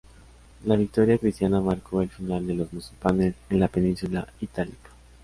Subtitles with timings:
[0.65, 4.89] La victoria cristiana marcó el final de los musulmanes en la península Itálica.